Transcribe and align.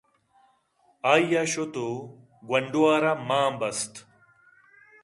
آئی 1.11 1.35
ءَ 1.41 1.43
شُت 1.51 1.75
ءُ 1.87 1.89
گوٛنڈو 2.47 2.81
ءَ 2.93 2.97
را 3.03 3.13
ماں 3.27 3.49
بست 3.59 3.93